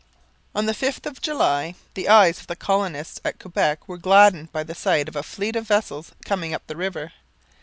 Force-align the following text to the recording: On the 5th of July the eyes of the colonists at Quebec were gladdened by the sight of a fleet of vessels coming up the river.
On 0.55 0.65
the 0.65 0.73
5th 0.73 1.05
of 1.05 1.21
July 1.21 1.75
the 1.93 2.09
eyes 2.09 2.39
of 2.39 2.47
the 2.47 2.55
colonists 2.55 3.21
at 3.23 3.37
Quebec 3.37 3.87
were 3.87 3.99
gladdened 3.99 4.51
by 4.51 4.63
the 4.63 4.73
sight 4.73 5.07
of 5.07 5.15
a 5.15 5.21
fleet 5.21 5.55
of 5.55 5.67
vessels 5.67 6.11
coming 6.25 6.55
up 6.55 6.65
the 6.65 6.75
river. 6.75 7.11